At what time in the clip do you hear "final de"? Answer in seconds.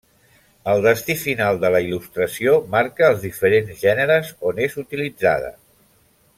1.23-1.71